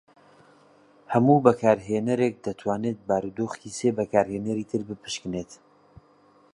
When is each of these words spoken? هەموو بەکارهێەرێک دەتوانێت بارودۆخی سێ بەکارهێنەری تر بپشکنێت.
هەموو 1.13 1.43
بەکارهێەرێک 1.45 2.35
دەتوانێت 2.45 2.97
بارودۆخی 3.07 3.75
سێ 3.77 3.89
بەکارهێنەری 3.97 4.69
تر 4.71 4.81
بپشکنێت. 4.89 5.51